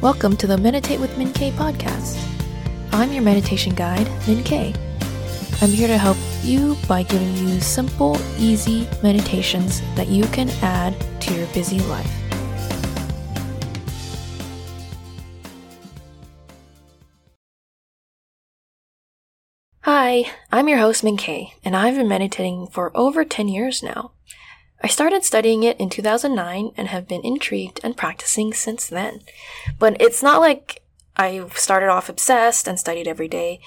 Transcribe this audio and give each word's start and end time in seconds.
Welcome 0.00 0.36
to 0.36 0.46
the 0.46 0.56
Meditate 0.56 1.00
with 1.00 1.18
Min 1.18 1.32
K 1.32 1.50
podcast. 1.50 2.24
I'm 2.92 3.10
your 3.10 3.24
meditation 3.24 3.74
guide, 3.74 4.08
Min 4.28 4.44
K. 4.44 4.72
I'm 5.60 5.70
here 5.70 5.88
to 5.88 5.98
help 5.98 6.16
you 6.44 6.76
by 6.86 7.02
giving 7.02 7.34
you 7.34 7.58
simple, 7.58 8.16
easy 8.38 8.86
meditations 9.02 9.80
that 9.96 10.06
you 10.06 10.22
can 10.26 10.50
add 10.62 10.94
to 11.22 11.34
your 11.34 11.48
busy 11.48 11.80
life. 11.80 12.08
Hi, 19.80 20.26
I'm 20.52 20.68
your 20.68 20.78
host, 20.78 21.02
Min 21.02 21.16
K, 21.16 21.54
and 21.64 21.74
I've 21.74 21.96
been 21.96 22.06
meditating 22.06 22.68
for 22.68 22.96
over 22.96 23.24
10 23.24 23.48
years 23.48 23.82
now. 23.82 24.12
I 24.80 24.86
started 24.86 25.24
studying 25.24 25.64
it 25.64 25.78
in 25.80 25.90
2009 25.90 26.72
and 26.76 26.88
have 26.88 27.08
been 27.08 27.24
intrigued 27.24 27.80
and 27.82 27.96
practicing 27.96 28.52
since 28.52 28.86
then. 28.86 29.22
But 29.78 30.00
it's 30.00 30.22
not 30.22 30.40
like 30.40 30.82
I 31.16 31.44
started 31.54 31.88
off 31.88 32.08
obsessed 32.08 32.68
and 32.68 32.78
studied 32.78 33.08
every 33.08 33.28
day. 33.28 33.60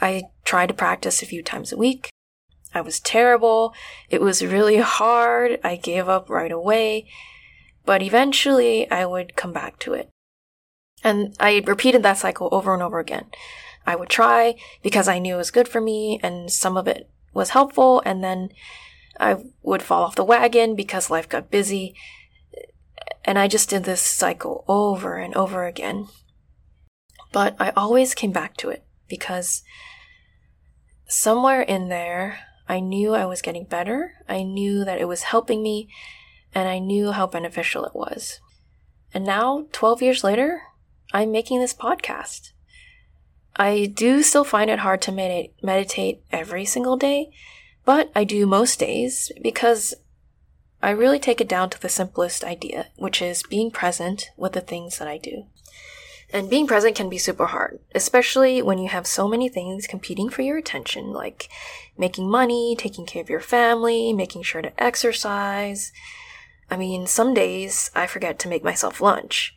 I 0.00 0.24
tried 0.44 0.66
to 0.66 0.74
practice 0.74 1.22
a 1.22 1.26
few 1.26 1.42
times 1.42 1.72
a 1.72 1.76
week. 1.76 2.10
I 2.72 2.80
was 2.80 3.00
terrible. 3.00 3.74
It 4.10 4.20
was 4.20 4.44
really 4.44 4.78
hard. 4.78 5.58
I 5.64 5.76
gave 5.76 6.08
up 6.08 6.30
right 6.30 6.52
away. 6.52 7.06
But 7.84 8.02
eventually 8.02 8.90
I 8.90 9.06
would 9.06 9.36
come 9.36 9.52
back 9.52 9.78
to 9.80 9.94
it. 9.94 10.08
And 11.02 11.36
I 11.38 11.62
repeated 11.66 12.02
that 12.02 12.18
cycle 12.18 12.48
over 12.52 12.72
and 12.72 12.82
over 12.82 12.98
again. 12.98 13.26
I 13.86 13.96
would 13.96 14.08
try 14.08 14.54
because 14.82 15.08
I 15.08 15.18
knew 15.18 15.34
it 15.34 15.38
was 15.38 15.50
good 15.50 15.68
for 15.68 15.80
me 15.80 16.18
and 16.22 16.50
some 16.50 16.76
of 16.76 16.88
it 16.88 17.10
was 17.34 17.50
helpful 17.50 18.02
and 18.06 18.24
then 18.24 18.48
I 19.18 19.36
would 19.62 19.82
fall 19.82 20.02
off 20.02 20.16
the 20.16 20.24
wagon 20.24 20.74
because 20.74 21.10
life 21.10 21.28
got 21.28 21.50
busy. 21.50 21.94
And 23.24 23.38
I 23.38 23.48
just 23.48 23.70
did 23.70 23.84
this 23.84 24.02
cycle 24.02 24.64
over 24.68 25.16
and 25.16 25.34
over 25.34 25.66
again. 25.66 26.08
But 27.32 27.56
I 27.58 27.70
always 27.70 28.14
came 28.14 28.32
back 28.32 28.56
to 28.58 28.68
it 28.68 28.84
because 29.08 29.62
somewhere 31.06 31.62
in 31.62 31.88
there, 31.88 32.40
I 32.68 32.80
knew 32.80 33.14
I 33.14 33.26
was 33.26 33.42
getting 33.42 33.64
better. 33.64 34.14
I 34.28 34.42
knew 34.42 34.84
that 34.84 35.00
it 35.00 35.08
was 35.08 35.24
helping 35.24 35.62
me 35.62 35.88
and 36.54 36.68
I 36.68 36.78
knew 36.78 37.12
how 37.12 37.26
beneficial 37.26 37.84
it 37.84 37.94
was. 37.94 38.40
And 39.12 39.24
now, 39.24 39.66
12 39.72 40.02
years 40.02 40.24
later, 40.24 40.62
I'm 41.12 41.30
making 41.30 41.60
this 41.60 41.74
podcast. 41.74 42.52
I 43.56 43.92
do 43.94 44.22
still 44.22 44.44
find 44.44 44.70
it 44.70 44.80
hard 44.80 45.00
to 45.02 45.12
med- 45.12 45.50
meditate 45.62 46.22
every 46.32 46.64
single 46.64 46.96
day, 46.96 47.30
but 47.84 48.10
I 48.14 48.24
do 48.24 48.46
most 48.46 48.78
days 48.78 49.30
because 49.42 49.94
I 50.82 50.90
really 50.90 51.18
take 51.18 51.40
it 51.40 51.48
down 51.48 51.70
to 51.70 51.80
the 51.80 51.88
simplest 51.88 52.44
idea, 52.44 52.88
which 52.96 53.22
is 53.22 53.42
being 53.42 53.70
present 53.70 54.30
with 54.36 54.52
the 54.52 54.60
things 54.60 54.98
that 54.98 55.08
I 55.08 55.18
do. 55.18 55.46
And 56.32 56.50
being 56.50 56.66
present 56.66 56.96
can 56.96 57.08
be 57.08 57.16
super 57.18 57.46
hard, 57.46 57.80
especially 57.94 58.60
when 58.60 58.78
you 58.78 58.88
have 58.88 59.06
so 59.06 59.28
many 59.28 59.48
things 59.48 59.86
competing 59.86 60.28
for 60.28 60.42
your 60.42 60.58
attention, 60.58 61.12
like 61.12 61.48
making 61.96 62.28
money, 62.28 62.74
taking 62.76 63.06
care 63.06 63.22
of 63.22 63.30
your 63.30 63.40
family, 63.40 64.12
making 64.12 64.42
sure 64.42 64.60
to 64.60 64.82
exercise. 64.82 65.92
I 66.70 66.76
mean, 66.76 67.06
some 67.06 67.34
days 67.34 67.90
I 67.94 68.06
forget 68.06 68.38
to 68.40 68.48
make 68.48 68.64
myself 68.64 69.00
lunch. 69.00 69.54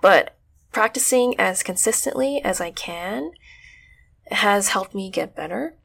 But 0.00 0.36
practicing 0.72 1.38
as 1.38 1.62
consistently 1.62 2.40
as 2.42 2.60
I 2.60 2.70
can 2.70 3.32
has 4.30 4.68
helped 4.68 4.94
me 4.94 5.10
get 5.10 5.36
better 5.36 5.76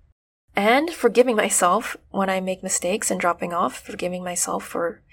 and 0.57 0.89
forgiving 0.89 1.35
myself 1.35 1.95
when 2.09 2.31
I 2.31 2.41
make 2.41 2.63
mistakes 2.63 3.11
and 3.11 3.21
dropping 3.21 3.53
off, 3.53 3.79
forgiving 3.79 4.23
myself 4.23 4.65
for 4.65 5.03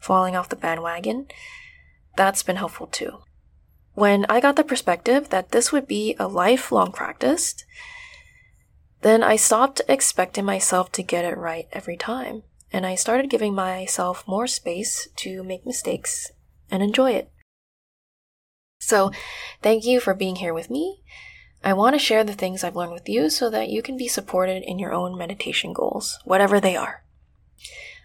falling 0.00 0.34
off 0.34 0.48
the 0.48 0.56
bandwagon. 0.56 1.28
That's 2.16 2.42
been 2.42 2.56
helpful 2.56 2.88
too. 2.88 3.18
When 3.94 4.26
I 4.28 4.40
got 4.40 4.56
the 4.56 4.64
perspective 4.64 5.30
that 5.30 5.52
this 5.52 5.70
would 5.70 5.86
be 5.86 6.16
a 6.18 6.26
lifelong 6.26 6.90
practice, 6.90 7.64
then 9.02 9.22
I 9.22 9.36
stopped 9.36 9.80
expecting 9.88 10.44
myself 10.44 10.90
to 10.92 11.02
get 11.04 11.24
it 11.24 11.38
right 11.38 11.68
every 11.72 11.96
time, 11.96 12.42
and 12.72 12.84
I 12.84 12.96
started 12.96 13.30
giving 13.30 13.54
myself 13.54 14.24
more 14.26 14.48
space 14.48 15.08
to 15.16 15.44
make 15.44 15.64
mistakes 15.64 16.32
and 16.72 16.82
enjoy 16.82 17.12
it. 17.12 17.30
So, 18.80 19.12
thank 19.62 19.84
you 19.84 20.00
for 20.00 20.14
being 20.14 20.36
here 20.36 20.54
with 20.54 20.70
me. 20.70 21.02
I 21.62 21.72
want 21.72 21.94
to 21.94 21.98
share 21.98 22.24
the 22.24 22.34
things 22.34 22.62
I've 22.62 22.76
learned 22.76 22.92
with 22.92 23.08
you 23.08 23.30
so 23.30 23.50
that 23.50 23.68
you 23.68 23.82
can 23.82 23.96
be 23.96 24.08
supported 24.08 24.62
in 24.62 24.78
your 24.78 24.92
own 24.92 25.18
meditation 25.18 25.72
goals, 25.72 26.18
whatever 26.24 26.60
they 26.60 26.76
are. 26.76 27.02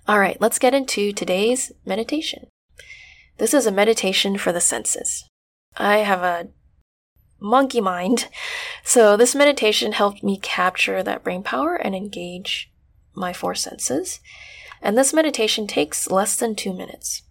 All 0.08 0.20
right, 0.20 0.40
let's 0.42 0.60
get 0.60 0.74
into 0.74 1.14
today's 1.14 1.72
meditation. 1.86 2.48
This 3.38 3.54
is 3.54 3.66
a 3.66 3.72
meditation 3.72 4.38
for 4.38 4.52
the 4.52 4.62
senses. 4.62 5.24
I 5.78 5.98
have 5.98 6.24
a 6.24 6.50
monkey 7.40 7.82
mind, 7.82 8.28
so 8.84 9.16
this 9.16 9.36
meditation 9.36 9.94
helped 9.94 10.24
me 10.24 10.38
capture 10.38 11.04
that 11.04 11.24
brain 11.24 11.44
power 11.44 11.76
and 11.76 11.96
engage 11.96 12.72
my 13.14 13.34
four 13.34 13.56
senses. 13.56 14.20
And 14.82 14.98
this 14.98 15.14
meditation 15.14 15.68
takes 15.68 16.12
less 16.12 16.36
than 16.36 16.56
two 16.56 16.74
minutes. 16.74 17.22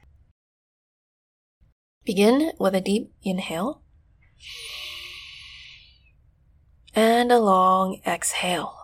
Begin 2.05 2.53
with 2.59 2.75
a 2.75 2.81
deep 2.81 3.13
inhale 3.23 3.83
and 7.23 7.31
a 7.31 7.39
long 7.39 8.01
exhale. 8.05 8.77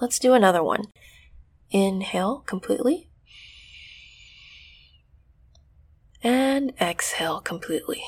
Let's 0.00 0.18
do 0.18 0.32
another 0.32 0.64
one. 0.64 0.84
Inhale 1.70 2.38
completely. 2.46 3.10
And 6.22 6.72
exhale 6.80 7.42
completely. 7.42 8.02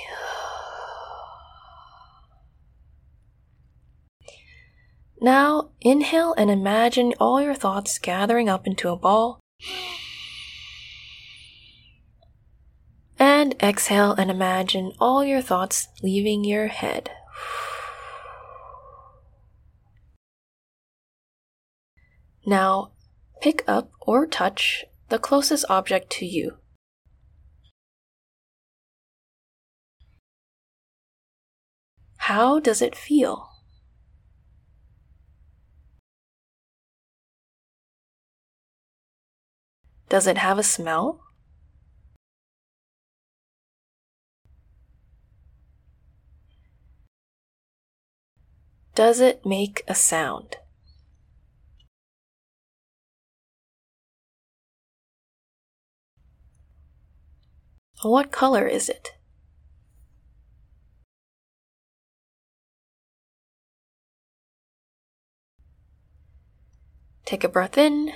Now, 5.20 5.72
inhale 5.82 6.34
and 6.38 6.50
imagine 6.50 7.12
all 7.20 7.42
your 7.42 7.54
thoughts 7.54 7.98
gathering 7.98 8.48
up 8.48 8.66
into 8.66 8.88
a 8.88 8.96
ball 8.96 9.40
And 13.42 13.60
exhale 13.60 14.12
and 14.12 14.30
imagine 14.30 14.92
all 15.00 15.24
your 15.24 15.42
thoughts 15.42 15.88
leaving 16.00 16.44
your 16.44 16.68
head. 16.68 17.10
Now, 22.46 22.92
pick 23.40 23.64
up 23.66 23.90
or 24.00 24.28
touch 24.28 24.84
the 25.08 25.18
closest 25.18 25.64
object 25.68 26.10
to 26.10 26.24
you. 26.24 26.58
How 32.18 32.60
does 32.60 32.80
it 32.80 32.94
feel? 32.94 33.48
Does 40.08 40.28
it 40.28 40.38
have 40.38 40.60
a 40.60 40.62
smell? 40.62 41.31
Does 48.94 49.20
it 49.20 49.46
make 49.46 49.82
a 49.88 49.94
sound? 49.94 50.56
What 58.02 58.30
color 58.30 58.66
is 58.66 58.88
it? 58.88 59.12
Take 67.24 67.44
a 67.44 67.48
breath 67.48 67.78
in 67.78 68.12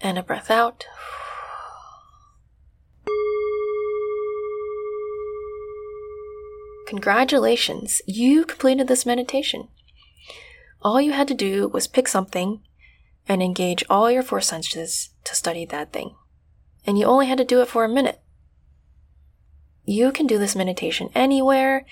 and 0.00 0.16
a 0.16 0.22
breath 0.22 0.50
out. 0.50 0.86
Congratulations, 6.86 8.00
you 8.06 8.44
completed 8.44 8.88
this 8.88 9.04
meditation. 9.04 9.68
All 10.82 11.00
you 11.00 11.12
had 11.12 11.28
to 11.28 11.34
do 11.34 11.68
was 11.68 11.86
pick 11.86 12.08
something 12.08 12.62
and 13.28 13.42
engage 13.42 13.84
all 13.90 14.10
your 14.10 14.22
four 14.22 14.40
senses 14.40 15.10
to 15.24 15.34
study 15.34 15.64
that 15.66 15.92
thing. 15.92 16.14
And 16.86 16.98
you 16.98 17.06
only 17.06 17.26
had 17.26 17.38
to 17.38 17.44
do 17.44 17.60
it 17.60 17.68
for 17.68 17.84
a 17.84 17.88
minute. 17.88 18.20
You 19.84 20.12
can 20.12 20.26
do 20.26 20.38
this 20.38 20.54
meditation 20.56 21.10
anywhere, 21.14 21.84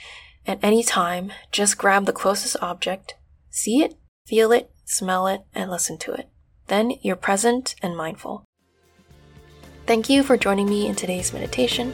at 0.46 0.58
any 0.62 0.82
time. 0.82 1.32
Just 1.50 1.78
grab 1.78 2.06
the 2.06 2.12
closest 2.12 2.56
object, 2.62 3.14
see 3.50 3.82
it, 3.82 3.94
feel 4.26 4.52
it, 4.52 4.70
smell 4.84 5.26
it, 5.26 5.42
and 5.54 5.70
listen 5.70 5.98
to 5.98 6.12
it. 6.12 6.28
Then 6.66 6.92
you're 7.02 7.16
present 7.16 7.74
and 7.82 7.96
mindful. 7.96 8.44
Thank 9.86 10.08
you 10.08 10.22
for 10.22 10.36
joining 10.36 10.68
me 10.68 10.86
in 10.86 10.94
today's 10.94 11.32
meditation. 11.32 11.92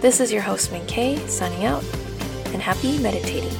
This 0.00 0.20
is 0.20 0.32
your 0.32 0.42
host, 0.42 0.72
Min 0.72 1.28
signing 1.28 1.64
out 1.64 1.84
and 2.52 2.62
happy 2.62 2.98
meditating. 2.98 3.50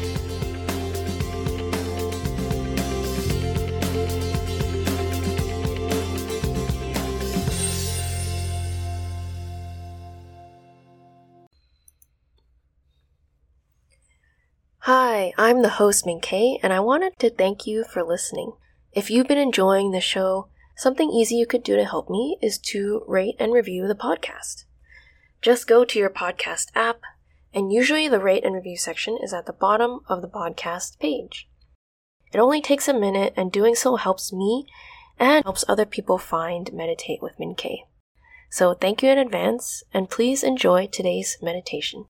Hi, 14.85 15.33
I'm 15.37 15.63
the 15.63 15.69
host 15.69 16.07
Min 16.07 16.21
K, 16.21 16.59
and 16.63 16.73
I 16.73 16.81
wanted 16.81 17.19
to 17.19 17.31
thank 17.31 17.67
you 17.67 17.85
for 17.85 18.03
listening. 18.03 18.55
If 18.93 19.11
you've 19.11 19.29
been 19.29 19.39
enjoying 19.39 19.91
the 19.91 20.01
show, 20.01 20.49
something 20.75 21.11
easy 21.11 21.37
you 21.37 21.47
could 21.47 21.63
do 21.63 21.77
to 21.77 21.85
help 21.85 22.11
me 22.11 22.39
is 22.43 22.59
to 22.73 23.05
rate 23.07 23.37
and 23.39 23.53
review 23.53 23.87
the 23.87 23.95
podcast. 23.95 24.65
Just 25.43 25.69
go 25.69 25.85
to 25.85 25.99
your 25.99 26.11
podcast 26.11 26.69
app, 26.75 27.03
and 27.55 27.73
usually 27.73 28.09
the 28.09 28.21
rate 28.21 28.45
and 28.45 28.55
review 28.55 28.77
section 28.77 29.19
is 29.23 29.33
at 29.33 29.47
the 29.47 29.53
bottom 29.53 30.01
of 30.09 30.23
the 30.23 30.29
podcast 30.29 30.99
page. 30.99 31.49
It 32.33 32.39
only 32.39 32.61
takes 32.61 32.89
a 32.89 32.95
minute, 32.95 33.35
and 33.37 33.51
doing 33.51 33.75
so 33.75 33.97
helps 33.97 34.33
me 34.33 34.67
and 35.19 35.45
helps 35.45 35.65
other 35.69 35.87
people 35.87 36.19
find 36.19 36.73
Meditate 36.73 37.21
with 37.21 37.39
Min 37.39 37.55
K. 37.55 37.85
So 38.51 38.75
thank 38.75 39.03
you 39.03 39.11
in 39.11 39.19
advance, 39.19 39.83
and 39.95 40.11
please 40.11 40.43
enjoy 40.43 40.87
today's 40.87 41.39
meditation. 41.41 42.07